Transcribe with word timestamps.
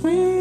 sweet. 0.00 0.39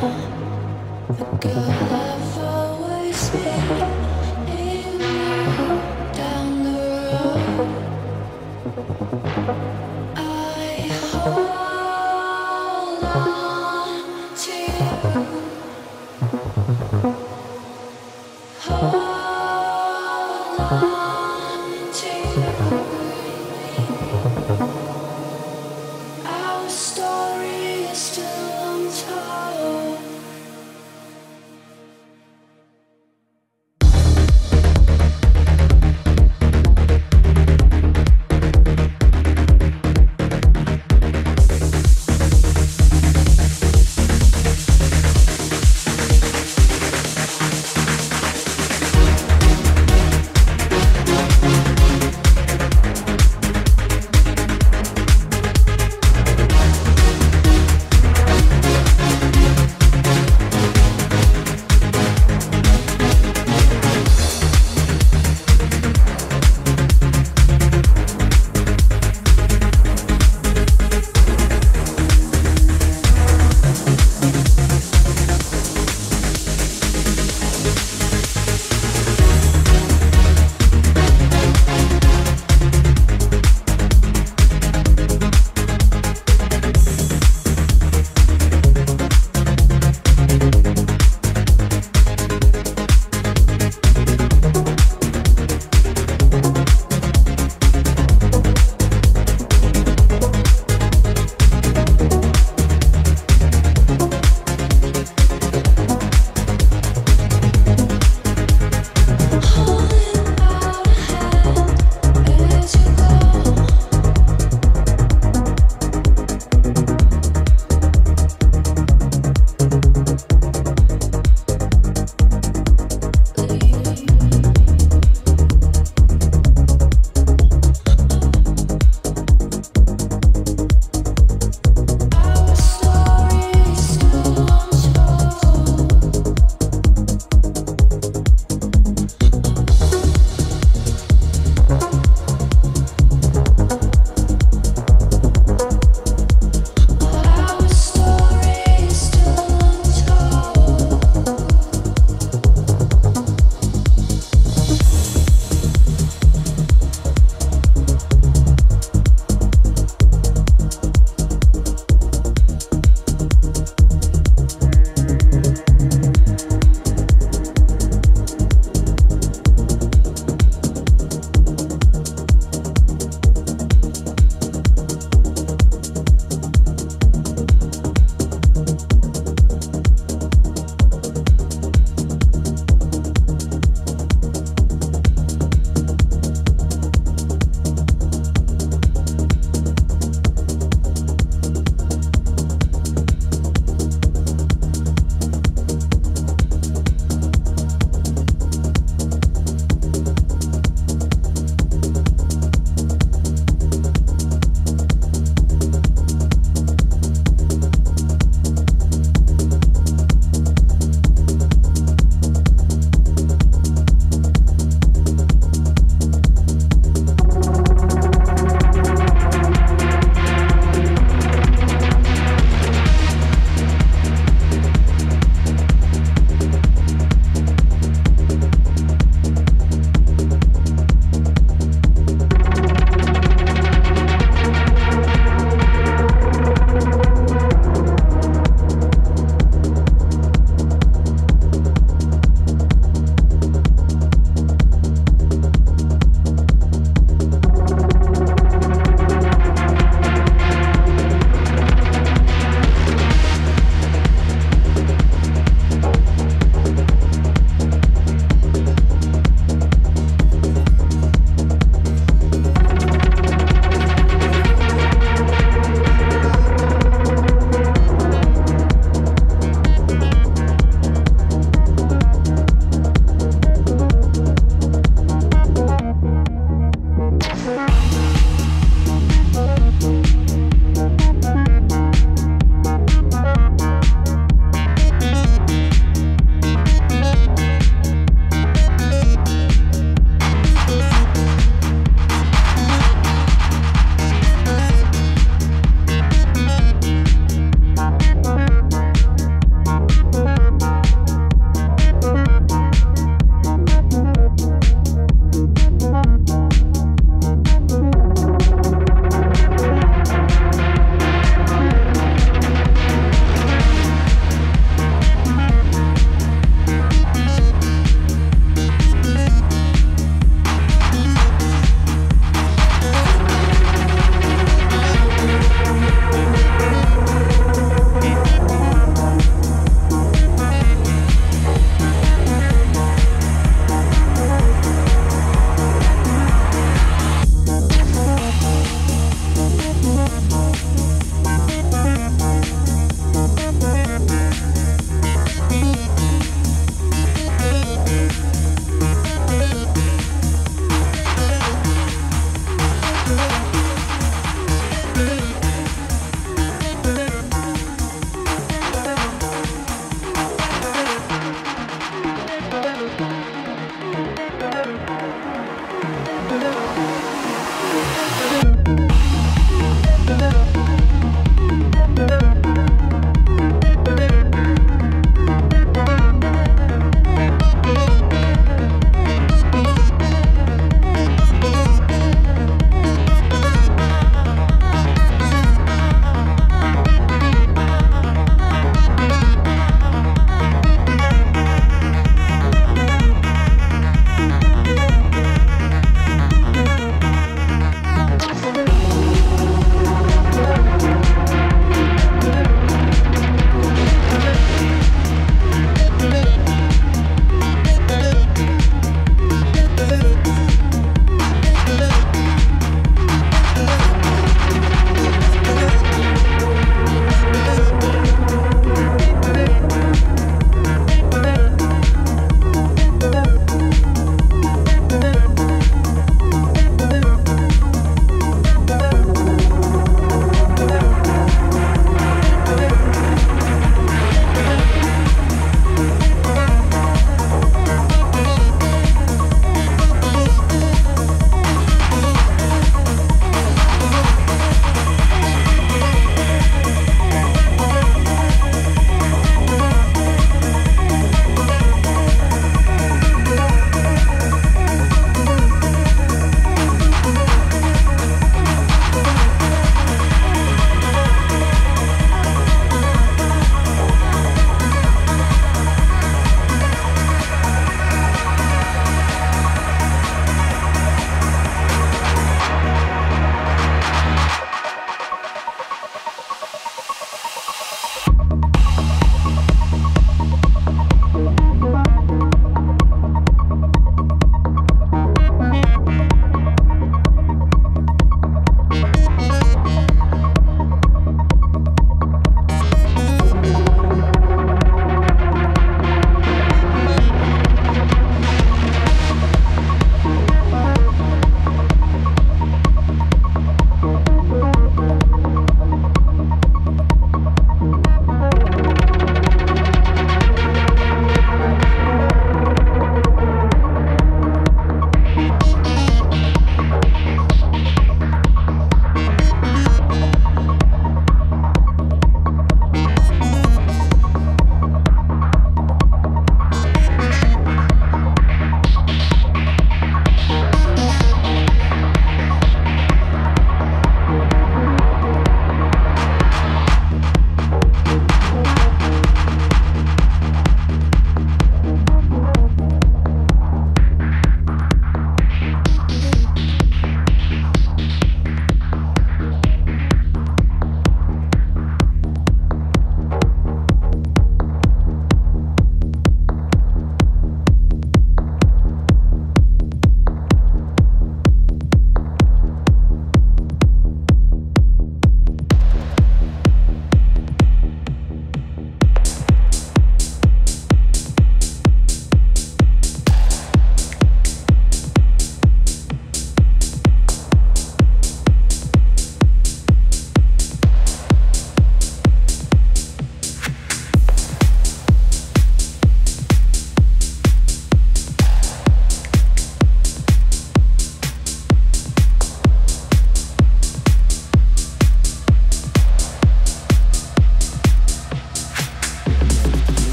Good. 0.00 1.99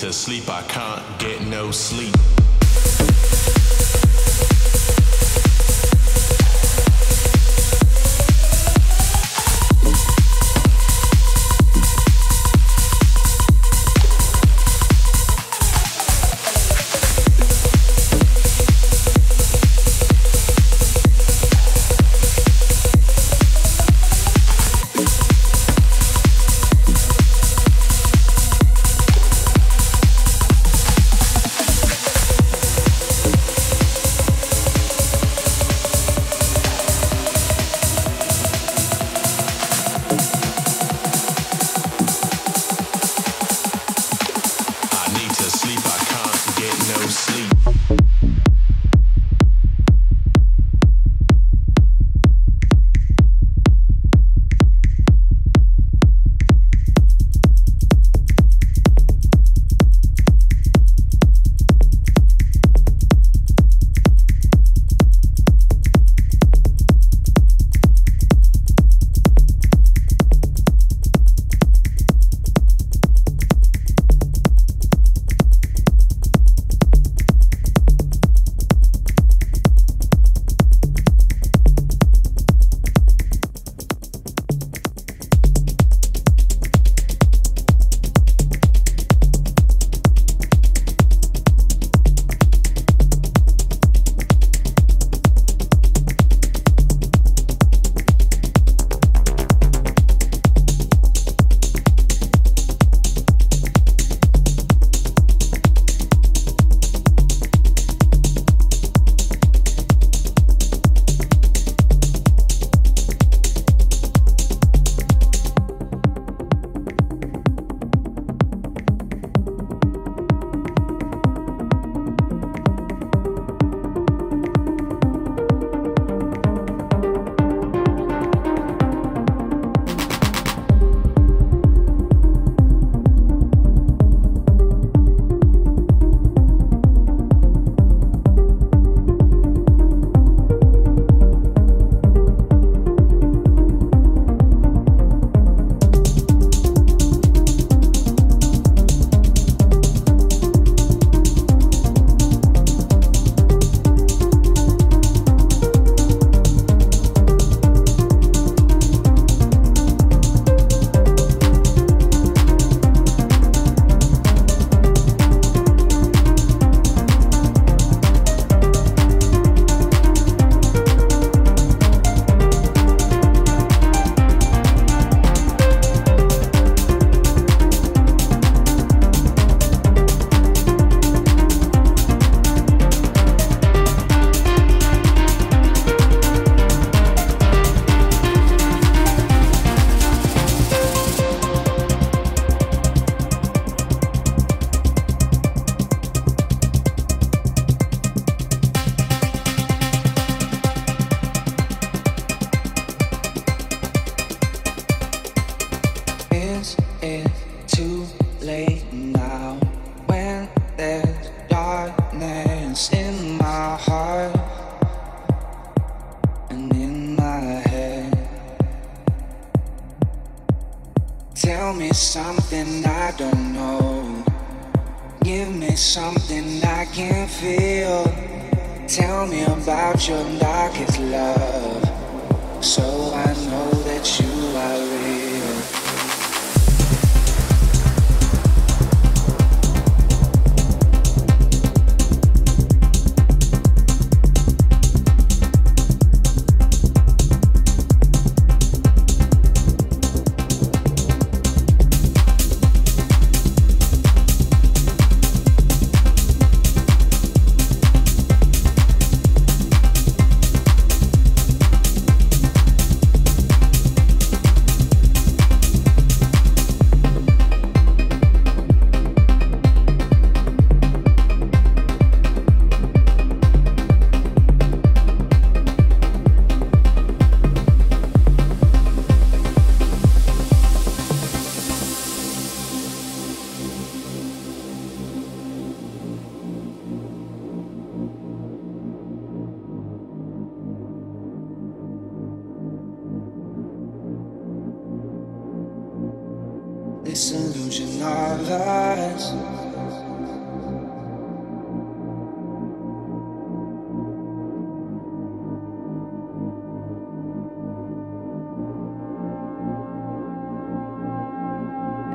to 0.00 0.10
sleep. 0.14 0.48
I 0.48 0.62
can't 0.62 1.18
get 1.18 1.42
no 1.42 1.70
sleep. 1.70 2.29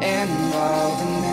and 0.01 0.53
all 0.53 0.95
the 0.97 1.24